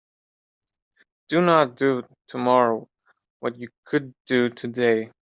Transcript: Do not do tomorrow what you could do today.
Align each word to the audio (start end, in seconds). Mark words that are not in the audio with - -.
Do 1.29 1.41
not 1.41 1.75
do 1.75 2.01
tomorrow 2.27 2.87
what 3.39 3.55
you 3.59 3.67
could 3.85 4.15
do 4.25 4.49
today. 4.49 5.11